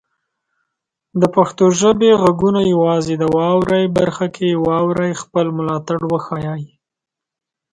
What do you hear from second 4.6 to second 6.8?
واورئ، خپل ملاتړ وښایئ.